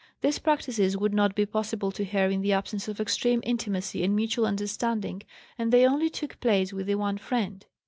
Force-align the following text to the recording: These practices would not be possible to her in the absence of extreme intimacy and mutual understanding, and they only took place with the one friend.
These 0.21 0.39
practices 0.39 0.97
would 0.97 1.13
not 1.13 1.35
be 1.35 1.45
possible 1.45 1.91
to 1.91 2.03
her 2.05 2.27
in 2.27 2.41
the 2.41 2.53
absence 2.53 2.87
of 2.87 2.99
extreme 2.99 3.39
intimacy 3.43 4.03
and 4.03 4.15
mutual 4.15 4.47
understanding, 4.47 5.21
and 5.59 5.71
they 5.71 5.85
only 5.85 6.09
took 6.09 6.39
place 6.39 6.73
with 6.73 6.87
the 6.87 6.95
one 6.95 7.19
friend. 7.19 7.63